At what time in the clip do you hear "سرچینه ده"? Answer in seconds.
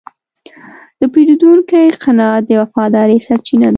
3.27-3.69